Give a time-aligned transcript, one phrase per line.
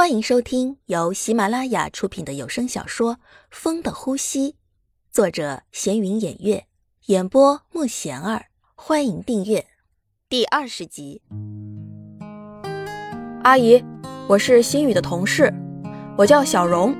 [0.00, 3.16] 欢迎收听由喜马拉雅出品的有声小说
[3.50, 4.52] 《风的呼吸》，
[5.12, 6.64] 作者闲云掩月，
[7.08, 8.46] 演播莫贤儿。
[8.74, 9.66] 欢迎订阅
[10.26, 11.20] 第二十集。
[13.42, 13.84] 阿姨，
[14.26, 15.52] 我是心雨的同事，
[16.16, 16.96] 我叫小荣。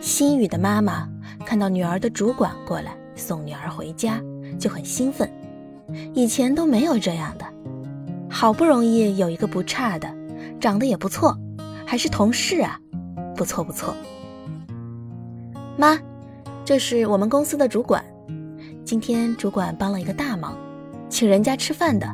[0.00, 1.06] 心雨的妈妈
[1.44, 4.22] 看到女儿的主管过来送女儿回家，
[4.58, 5.30] 就很兴奋。
[6.14, 7.44] 以前都没有这样的，
[8.30, 10.10] 好不容易有一个不差的，
[10.58, 11.38] 长得也不错。
[11.90, 12.78] 还是同事啊，
[13.34, 13.96] 不错不错。
[15.76, 15.98] 妈，
[16.64, 18.04] 这是我们公司的主管，
[18.84, 20.56] 今天主管帮了一个大忙，
[21.08, 22.06] 请人家吃饭的。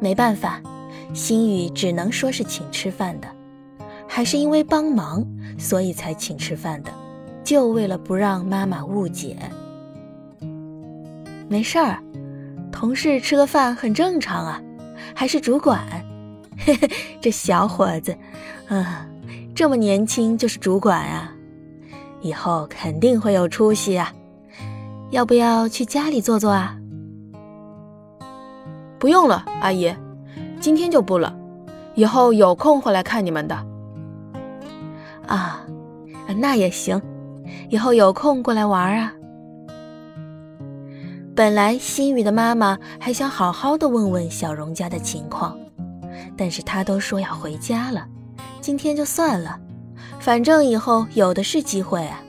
[0.00, 0.62] 没办法，
[1.12, 3.28] 心雨只能说是请吃饭的，
[4.08, 5.22] 还是因为帮忙，
[5.58, 6.90] 所以才请吃饭的，
[7.44, 9.36] 就为了不让妈妈误解。
[11.50, 12.02] 没事儿，
[12.72, 14.62] 同事吃个饭很正常啊，
[15.14, 16.02] 还是主管。
[16.64, 18.16] 嘿嘿，这小伙子，
[18.68, 19.06] 啊，
[19.54, 21.32] 这么年轻就是主管啊，
[22.20, 24.12] 以后肯定会有出息啊！
[25.10, 26.76] 要不要去家里坐坐啊？
[28.98, 29.94] 不用了，阿姨，
[30.60, 31.34] 今天就不了，
[31.94, 33.66] 以后有空会来看你们的。
[35.26, 35.64] 啊，
[36.36, 37.00] 那也行，
[37.70, 39.14] 以后有空过来玩啊。
[41.34, 45.56] 本来心雨的妈妈还想好好的问问小荣家的情况。
[46.36, 48.06] 但是他都说要回家了，
[48.60, 49.58] 今天就算了，
[50.18, 52.20] 反正以后有的是机会啊。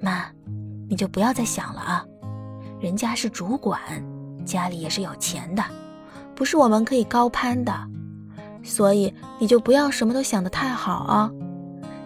[0.00, 0.24] 妈，
[0.88, 2.04] 你就不要再想了啊，
[2.80, 3.80] 人家是主管，
[4.44, 5.62] 家里也是有钱的，
[6.34, 7.72] 不是我们可以高攀的，
[8.62, 11.30] 所以你就不要什么都想得太好啊。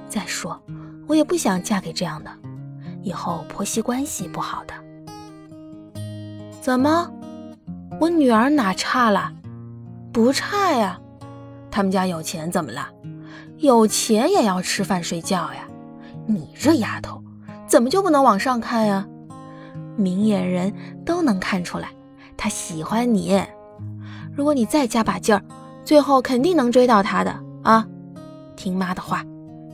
[0.09, 0.61] 再说，
[1.07, 2.31] 我也不想嫁给这样的，
[3.03, 4.75] 以后婆媳关系不好的。
[6.61, 7.11] 怎么，
[8.01, 9.33] 我女儿哪差了？
[10.17, 10.99] 不差呀，
[11.71, 12.89] 他们家有钱怎么了？
[13.59, 15.69] 有钱也要吃饭睡觉呀。
[16.27, 17.23] 你这丫头，
[17.67, 19.07] 怎么就不能往上看呀？
[19.95, 20.73] 明眼人
[21.05, 21.91] 都能看出来，
[22.35, 23.39] 他喜欢你。
[24.35, 25.43] 如果你再加把劲儿，
[25.85, 27.87] 最后肯定能追到他的啊！
[28.57, 29.23] 听妈的话，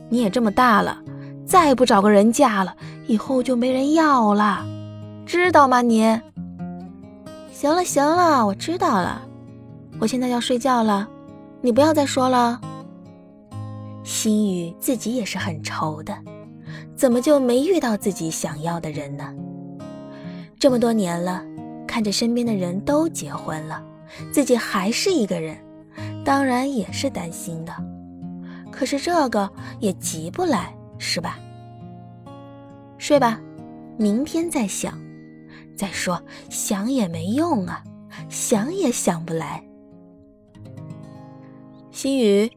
[0.09, 0.97] 你也这么大了，
[1.45, 2.75] 再不找个人嫁了，
[3.07, 4.65] 以后就没人要了，
[5.25, 5.81] 知道吗？
[5.81, 6.19] 你。
[7.53, 9.21] 行了行了，我知道了。
[10.03, 11.07] 我现在要睡觉了，
[11.61, 12.59] 你不要再说了。
[14.03, 16.13] 心雨自己也是很愁的，
[16.93, 19.33] 怎么就没遇到自己想要的人呢？
[20.59, 21.41] 这么多年了，
[21.87, 23.81] 看着身边的人都结婚了，
[24.29, 25.57] 自己还是一个人，
[26.25, 27.73] 当然也是担心的。
[28.69, 29.49] 可是这个
[29.79, 31.39] 也急不来，是吧？
[32.97, 33.39] 睡吧，
[33.97, 34.99] 明天再想。
[35.77, 37.81] 再说想也没用啊，
[38.27, 39.63] 想也想不来。
[42.03, 42.51] 心雨，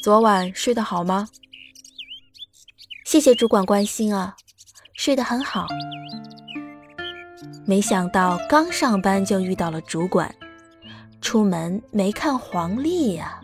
[0.00, 1.26] 昨晚睡得好吗？
[3.04, 4.36] 谢谢主管关心啊，
[4.94, 5.66] 睡得很好。
[7.66, 10.32] 没想到刚上班就遇到了主管，
[11.20, 13.40] 出门没看黄历呀。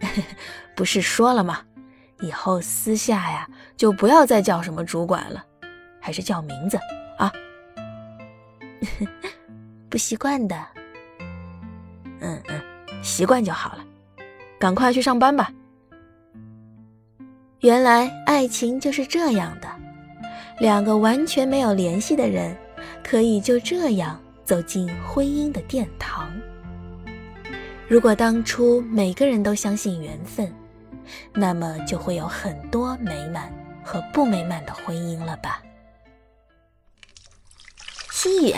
[0.74, 1.60] 不是说了吗？
[2.22, 5.44] 以后私下呀就不要再叫什么主管了，
[6.00, 6.76] 还是叫名字
[7.18, 7.32] 啊。
[9.88, 10.56] 不习惯的。
[12.18, 12.59] 嗯嗯。
[13.20, 13.84] 习惯就好了，
[14.58, 15.52] 赶快去上班吧。
[17.58, 19.68] 原来爱情就是这样的，
[20.58, 22.56] 两个完全没有联系的人，
[23.04, 26.32] 可以就这样走进婚姻的殿堂。
[27.88, 30.50] 如果当初每个人都相信缘分，
[31.34, 33.52] 那么就会有很多美满
[33.84, 35.60] 和不美满的婚姻了吧？
[38.10, 38.54] 西雨，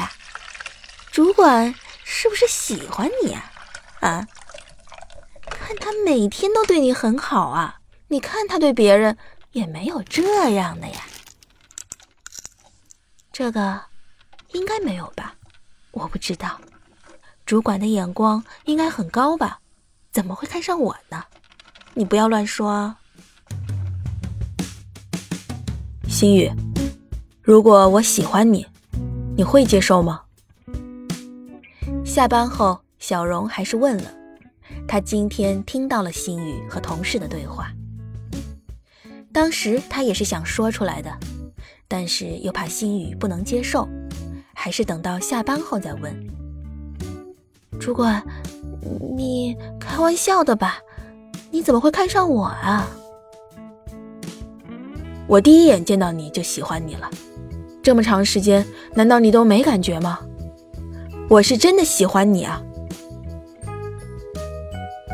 [1.10, 1.74] 主管
[2.04, 3.50] 是不是喜欢你啊？
[3.98, 4.28] 啊，
[5.72, 7.80] 看他每天都对你很好啊！
[8.08, 9.16] 你看他对别人
[9.52, 11.00] 也没有这样的呀。
[13.32, 13.80] 这个
[14.52, 15.34] 应该没有吧？
[15.92, 16.60] 我不知道，
[17.46, 19.60] 主管的眼光应该很高吧？
[20.10, 21.24] 怎么会看上我呢？
[21.94, 22.98] 你不要乱说啊。
[26.06, 26.52] 心雨，
[27.40, 28.66] 如果我喜欢你，
[29.38, 30.20] 你会接受吗？
[32.04, 32.78] 下班后。
[32.98, 34.14] 小荣还是问了，
[34.92, 37.72] 他今天听到了心雨和同事的对话。
[39.32, 41.10] 当时他也是想说出来的，
[41.88, 43.88] 但是又怕心雨不能接受，
[44.52, 46.14] 还是等到下班后再问。
[47.80, 48.22] 主管，
[49.16, 50.78] 你开玩笑的吧？
[51.50, 52.86] 你怎么会看上我啊？
[55.26, 57.10] 我第一眼见到你就喜欢你了，
[57.82, 58.62] 这么长时间，
[58.92, 60.18] 难道你都没感觉吗？
[61.30, 62.62] 我是真的喜欢你啊！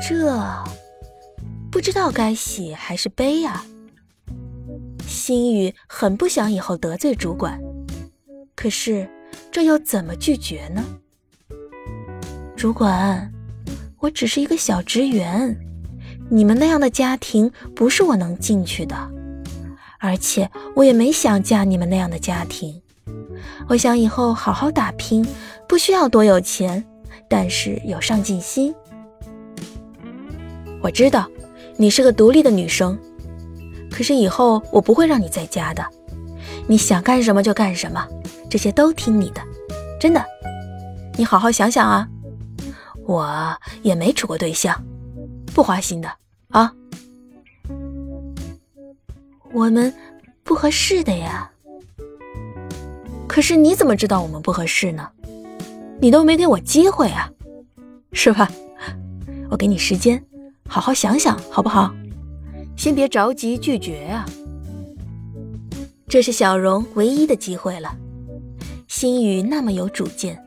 [0.07, 0.65] 这
[1.71, 3.65] 不知道该喜还是悲呀。
[5.07, 7.61] 心雨很不想以后得罪主管，
[8.55, 9.09] 可是
[9.51, 10.85] 这又怎么拒绝呢？
[12.57, 13.33] 主管，
[13.99, 15.59] 我只是一个小职员，
[16.31, 18.97] 你们那样的家庭不是我能进去的，
[19.99, 22.81] 而且我也没想嫁你们那样的家庭。
[23.69, 25.27] 我想以后好好打拼，
[25.69, 26.85] 不需要多有钱，
[27.29, 28.75] 但是有上进心。
[30.81, 31.29] 我知道
[31.77, 32.99] 你是个独立的女生，
[33.91, 35.85] 可是以后我不会让你在家的，
[36.67, 38.07] 你想干什么就干什么，
[38.49, 39.41] 这些都听你的，
[40.01, 40.25] 真的。
[41.17, 42.09] 你好好想想啊。
[43.07, 44.85] 我也没处过对象，
[45.55, 46.11] 不花心的
[46.49, 46.71] 啊。
[49.53, 49.93] 我们
[50.45, 51.51] 不合适的呀。
[53.27, 55.09] 可是你怎么知道我们不合适呢？
[56.01, 57.31] 你都没给我机会啊，
[58.13, 58.51] 是吧？
[59.51, 60.23] 我给你时间，
[60.69, 61.93] 好好想想，好不好？
[62.77, 64.25] 先别着急拒绝啊。
[66.07, 67.97] 这是小荣唯一的机会了。
[68.87, 70.39] 心雨那么有主见，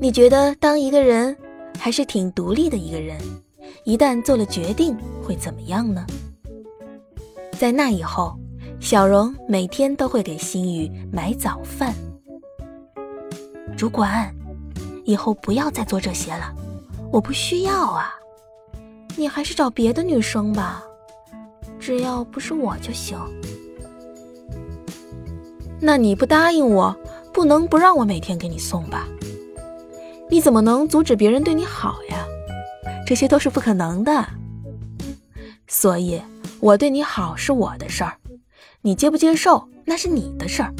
[0.00, 1.36] 你觉得当一个人？
[1.80, 3.16] 还是挺独立的一个人，
[3.84, 6.04] 一旦做了决定会怎么样呢？
[7.52, 8.36] 在那以后，
[8.80, 11.94] 小荣每天都会给心雨买早饭。
[13.76, 14.34] 主管，
[15.04, 16.52] 以后不要再做这些了，
[17.12, 18.12] 我不需要啊。
[19.18, 20.80] 你还是找别的女生吧，
[21.80, 23.18] 只要不是我就行。
[25.80, 26.96] 那你不答应我，
[27.32, 29.08] 不能不让我每天给你送吧？
[30.30, 32.24] 你怎么能阻止别人对你好呀？
[33.04, 34.24] 这些都是不可能的。
[35.66, 36.22] 所以，
[36.60, 38.16] 我对你好是我的事儿，
[38.82, 40.72] 你接不接受那是你的事儿，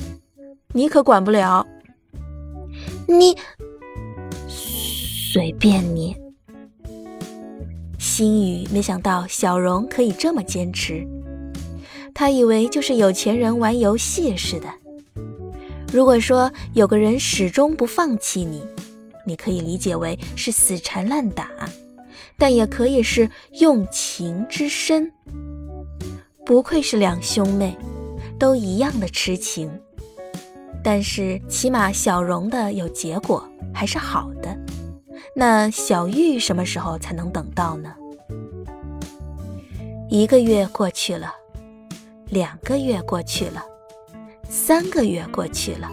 [0.72, 1.66] 你可管不了。
[3.08, 3.36] 你
[4.46, 6.16] 随便你。
[8.18, 11.06] 心雨没想到小荣可以这么坚持，
[12.12, 14.66] 他以为就是有钱人玩游戏似的。
[15.92, 18.66] 如果说有个人始终不放弃你，
[19.24, 21.48] 你可以理解为是死缠烂打，
[22.36, 23.30] 但也可以是
[23.60, 25.12] 用情之深。
[26.44, 27.78] 不愧是两兄妹，
[28.36, 29.70] 都一样的痴情。
[30.82, 34.58] 但是起码小荣的有结果，还是好的。
[35.36, 37.94] 那小玉什么时候才能等到呢？
[40.10, 41.34] 一个月过去了，
[42.30, 43.62] 两个月过去了，
[44.48, 45.90] 三个月过去了。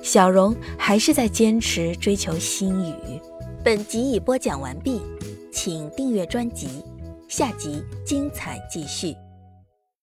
[0.00, 3.20] 小荣还是在坚持追求心语。
[3.64, 5.02] 本集已播讲完毕，
[5.52, 6.84] 请订阅专辑，
[7.26, 9.16] 下集精彩继续。